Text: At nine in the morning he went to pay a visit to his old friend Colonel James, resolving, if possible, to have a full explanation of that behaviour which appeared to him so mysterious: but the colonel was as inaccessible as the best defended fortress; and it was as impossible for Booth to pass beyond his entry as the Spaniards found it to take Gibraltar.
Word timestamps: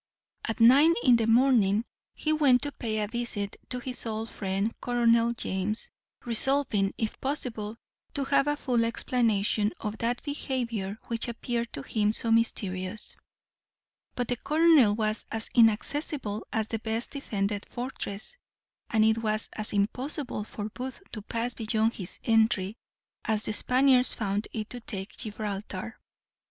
At 0.45 0.59
nine 0.59 0.95
in 1.03 1.17
the 1.17 1.27
morning 1.27 1.85
he 2.15 2.33
went 2.33 2.63
to 2.63 2.71
pay 2.71 2.97
a 3.01 3.07
visit 3.07 3.55
to 3.69 3.77
his 3.77 4.03
old 4.07 4.31
friend 4.31 4.73
Colonel 4.81 5.29
James, 5.29 5.91
resolving, 6.25 6.91
if 6.97 7.21
possible, 7.21 7.77
to 8.15 8.23
have 8.23 8.47
a 8.47 8.55
full 8.55 8.83
explanation 8.83 9.71
of 9.79 9.99
that 9.99 10.23
behaviour 10.23 10.97
which 11.03 11.27
appeared 11.27 11.71
to 11.73 11.83
him 11.83 12.11
so 12.13 12.31
mysterious: 12.31 13.15
but 14.15 14.27
the 14.27 14.37
colonel 14.37 14.95
was 14.95 15.27
as 15.31 15.51
inaccessible 15.53 16.47
as 16.51 16.67
the 16.69 16.79
best 16.79 17.11
defended 17.11 17.63
fortress; 17.69 18.35
and 18.89 19.05
it 19.05 19.19
was 19.19 19.51
as 19.53 19.71
impossible 19.71 20.43
for 20.43 20.67
Booth 20.69 20.99
to 21.11 21.21
pass 21.21 21.53
beyond 21.53 21.93
his 21.93 22.17
entry 22.23 22.75
as 23.23 23.45
the 23.45 23.53
Spaniards 23.53 24.15
found 24.15 24.47
it 24.51 24.67
to 24.71 24.79
take 24.79 25.15
Gibraltar. 25.17 25.99